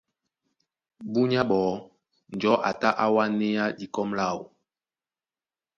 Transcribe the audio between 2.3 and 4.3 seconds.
njɔ̌ a tá á wánéá dikɔ́m